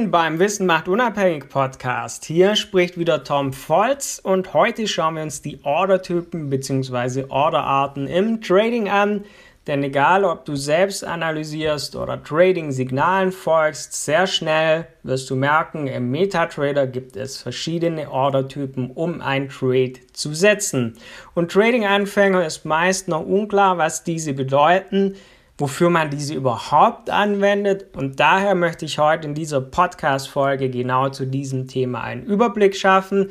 [0.00, 2.24] Willkommen beim Wissen macht unabhängig Podcast.
[2.24, 7.26] Hier spricht wieder Tom Volz und heute schauen wir uns die Ordertypen bzw.
[7.28, 9.26] Orderarten im Trading an.
[9.66, 16.10] Denn egal, ob du selbst analysierst oder Trading-Signalen folgst, sehr schnell wirst du merken, im
[16.10, 20.96] MetaTrader gibt es verschiedene Ordertypen, um ein Trade zu setzen.
[21.34, 25.16] Und Trading-Anfänger ist meist noch unklar, was diese bedeuten
[25.60, 27.94] wofür man diese überhaupt anwendet.
[27.94, 33.30] Und daher möchte ich heute in dieser Podcast-Folge genau zu diesem Thema einen Überblick schaffen,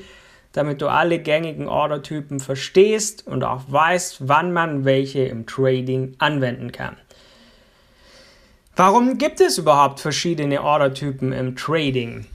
[0.52, 6.72] damit du alle gängigen Ordertypen verstehst und auch weißt, wann man welche im Trading anwenden
[6.72, 6.98] kann.
[8.76, 12.26] Warum gibt es überhaupt verschiedene Ordertypen im Trading?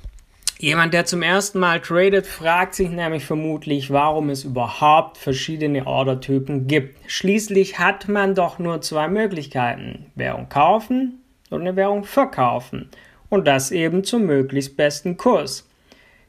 [0.59, 6.69] Jemand, der zum ersten Mal tradet, fragt sich nämlich vermutlich, warum es überhaupt verschiedene Ordertypen
[6.69, 6.99] gibt.
[7.11, 10.07] Schließlich hat man doch nur zwei Möglichkeiten.
[10.15, 12.89] Währung kaufen und eine Währung verkaufen.
[13.31, 15.69] Und das eben zum möglichst besten Kurs.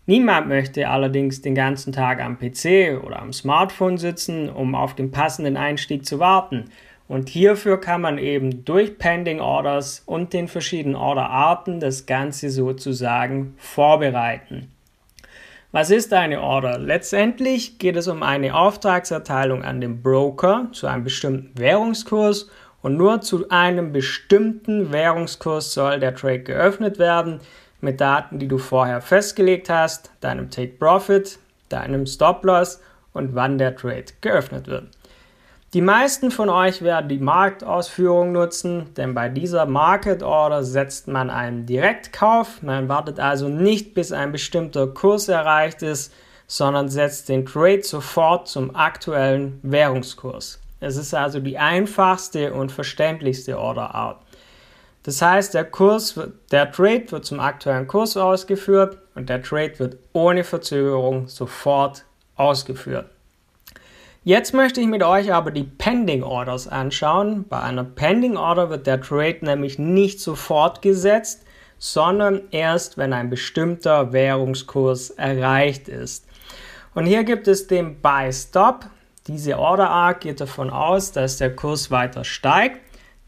[0.07, 5.11] Niemand möchte allerdings den ganzen Tag am PC oder am Smartphone sitzen, um auf den
[5.11, 6.65] passenden Einstieg zu warten.
[7.07, 13.53] Und hierfür kann man eben durch Pending Orders und den verschiedenen Orderarten das Ganze sozusagen
[13.57, 14.71] vorbereiten.
[15.71, 16.79] Was ist eine Order?
[16.79, 22.49] Letztendlich geht es um eine Auftragserteilung an den Broker zu einem bestimmten Währungskurs
[22.81, 27.41] und nur zu einem bestimmten Währungskurs soll der Trade geöffnet werden
[27.81, 32.81] mit Daten, die du vorher festgelegt hast, deinem Take Profit, deinem Stop Loss
[33.11, 34.87] und wann der Trade geöffnet wird.
[35.75, 41.29] Die meisten von euch werden die Marktausführung nutzen, denn bei dieser Market Order setzt man
[41.29, 42.61] einen Direktkauf.
[42.61, 46.13] Man wartet also nicht, bis ein bestimmter Kurs erreicht ist,
[46.47, 50.61] sondern setzt den Trade sofort zum aktuellen Währungskurs.
[50.79, 54.21] Es ist also die einfachste und verständlichste Orderart.
[55.03, 56.17] Das heißt, der Kurs,
[56.51, 62.05] der Trade wird zum aktuellen Kurs ausgeführt und der Trade wird ohne Verzögerung sofort
[62.37, 63.09] ausgeführt.
[64.27, 67.45] Jetzt möchte ich mit euch aber die Pending Orders anschauen.
[67.47, 71.45] Bei einer Pending Order wird der Trade nämlich nicht sofort gesetzt,
[71.77, 76.25] sondern erst, wenn ein bestimmter Währungskurs erreicht ist.
[76.95, 78.87] Und hier gibt es den Buy Stop.
[79.27, 82.79] Diese Order Arc geht davon aus, dass der Kurs weiter steigt.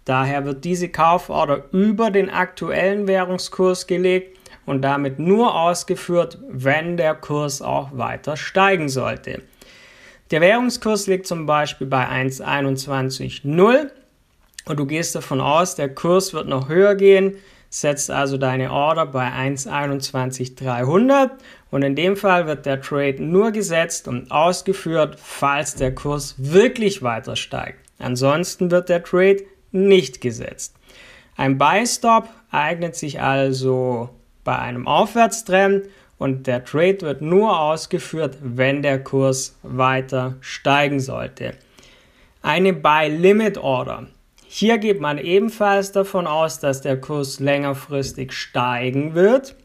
[0.04, 4.36] Daher wird diese Kauforder über den aktuellen Währungskurs gelegt
[4.66, 9.44] und damit nur ausgeführt, wenn der Kurs auch weiter steigen sollte.
[10.32, 13.90] Der Währungskurs liegt zum Beispiel bei 1,21,0
[14.66, 17.36] und du gehst davon aus, der Kurs wird noch höher gehen,
[17.70, 21.32] setzt also deine Order bei 1,21,300
[21.72, 27.04] und in dem Fall wird der Trade nur gesetzt und ausgeführt, falls der Kurs wirklich
[27.04, 27.80] weiter steigt.
[28.00, 30.76] Ansonsten wird der Trade nicht gesetzt.
[31.38, 34.10] Ein Buy Stop eignet sich also
[34.44, 35.86] bei einem Aufwärtstrend
[36.18, 41.54] und der Trade wird nur ausgeführt, wenn der Kurs weiter steigen sollte.
[42.42, 44.08] Eine Buy Limit Order.
[44.48, 49.56] Hier geht man ebenfalls davon aus, dass der Kurs längerfristig steigen wird.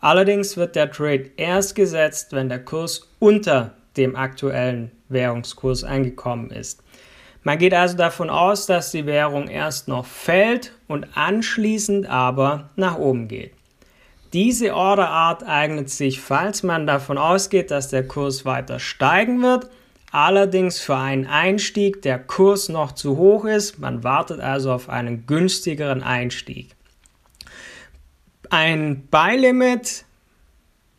[0.00, 6.82] Allerdings wird der Trade erst gesetzt, wenn der Kurs unter dem aktuellen Währungskurs angekommen ist.
[7.42, 12.98] Man geht also davon aus, dass die Währung erst noch fällt und anschließend aber nach
[12.98, 13.52] oben geht.
[14.32, 19.68] Diese Orderart eignet sich, falls man davon ausgeht, dass der Kurs weiter steigen wird,
[20.12, 23.80] allerdings für einen Einstieg der Kurs noch zu hoch ist.
[23.80, 26.76] Man wartet also auf einen günstigeren Einstieg.
[28.50, 30.04] Ein Buy Limit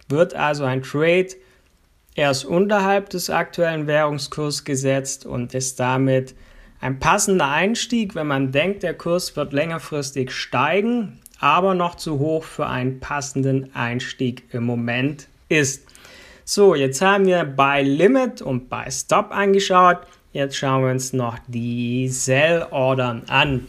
[0.09, 1.29] wird also ein Trade
[2.15, 6.35] erst unterhalb des aktuellen Währungskurses gesetzt und ist damit
[6.81, 12.43] ein passender Einstieg, wenn man denkt, der Kurs wird längerfristig steigen, aber noch zu hoch
[12.43, 15.87] für einen passenden Einstieg im Moment ist.
[16.45, 19.97] So, jetzt haben wir bei Limit und bei Stop angeschaut.
[20.33, 23.67] Jetzt schauen wir uns noch die Sell-Ordern an.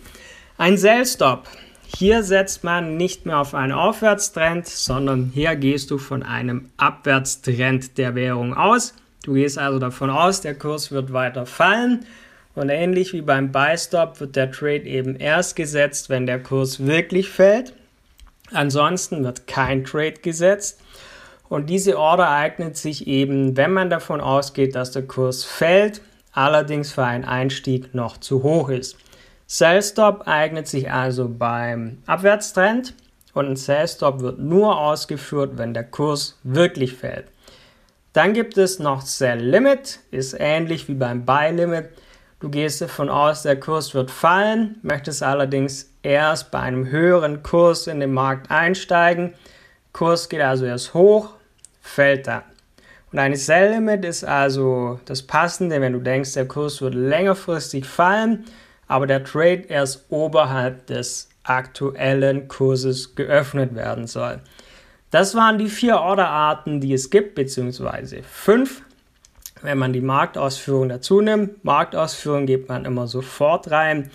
[0.59, 1.49] Ein Sell-Stop.
[1.87, 7.99] Hier setzt man nicht mehr auf einen Aufwärtstrend, sondern hier gehst du von einem Abwärtstrend
[7.99, 8.94] der Währung aus.
[9.25, 12.05] Du gehst also davon aus, der Kurs wird weiter fallen
[12.54, 16.87] und ähnlich wie beim Buy Stop wird der Trade eben erst gesetzt, wenn der Kurs
[16.87, 17.72] wirklich fällt.
[18.52, 20.81] Ansonsten wird kein Trade gesetzt.
[21.49, 26.00] Und diese Order eignet sich eben, wenn man davon ausgeht, dass der Kurs fällt,
[26.32, 28.96] allerdings für einen Einstieg noch zu hoch ist.
[29.46, 32.94] Sell Stop eignet sich also beim Abwärtstrend
[33.34, 37.26] und ein Sell Stop wird nur ausgeführt, wenn der Kurs wirklich fällt.
[38.14, 41.90] Dann gibt es noch Sell Limit, ist ähnlich wie beim Buy Limit.
[42.43, 47.87] Du gehst davon aus, der Kurs wird fallen, möchtest allerdings erst bei einem höheren Kurs
[47.87, 49.35] in den Markt einsteigen.
[49.93, 51.35] Kurs geht also erst hoch,
[51.81, 52.43] fällt dann.
[53.12, 58.45] Und ein Sell-Limit ist also das Passende, wenn du denkst, der Kurs wird längerfristig fallen,
[58.88, 64.41] aber der Trade erst oberhalb des aktuellen Kurses geöffnet werden soll.
[65.12, 68.83] Das waren die vier Orderarten, die es gibt, beziehungsweise fünf.
[69.62, 74.11] Wenn man die Marktausführung dazu nimmt, Marktausführung gibt man immer sofort rein.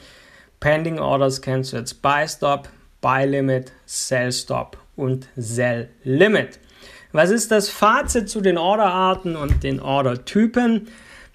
[0.59, 2.67] Pending Orders kennst du jetzt Buy Stop,
[2.99, 6.59] Buy Limit, Sell Stop und Sell Limit.
[7.13, 10.89] Was ist das Fazit zu den Orderarten und den Ordertypen?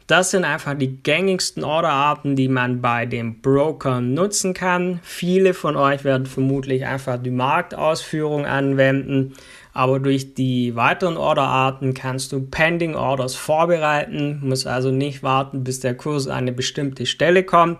[0.06, 5.00] Das sind einfach die gängigsten Orderarten, die man bei dem Broker nutzen kann.
[5.02, 9.34] Viele von euch werden vermutlich einfach die Marktausführung anwenden,
[9.72, 15.80] aber durch die weiteren Orderarten kannst du Pending Orders vorbereiten, musst also nicht warten, bis
[15.80, 17.78] der Kurs an eine bestimmte Stelle kommt,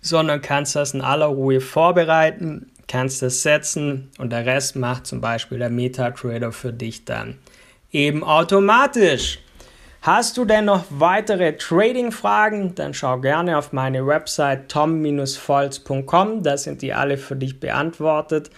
[0.00, 5.20] sondern kannst das in aller Ruhe vorbereiten, kannst es setzen und der Rest macht zum
[5.20, 7.38] Beispiel der MetaTrader für dich dann
[7.92, 9.38] eben automatisch.
[10.02, 12.74] Hast du denn noch weitere Trading-Fragen?
[12.74, 16.42] Dann schau gerne auf meine Website tom-volz.com.
[16.42, 18.50] Da sind die alle für dich beantwortet.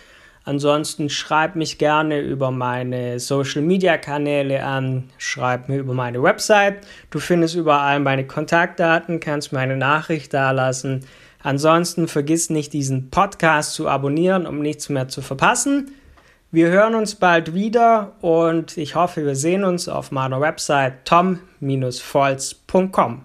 [0.44, 6.78] Ansonsten schreib mich gerne über meine Social Media Kanäle an, schreib mir über meine Website.
[7.10, 11.04] Du findest überall meine Kontaktdaten, kannst meine Nachricht dalassen.
[11.42, 15.92] Ansonsten vergiss nicht, diesen Podcast zu abonnieren, um nichts mehr zu verpassen.
[16.54, 23.22] Wir hören uns bald wieder und ich hoffe, wir sehen uns auf meiner Website tom-volz.com.